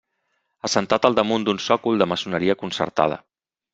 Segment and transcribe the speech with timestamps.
[0.69, 3.21] Assentat al damunt d'un sòcol de maçoneria concertada.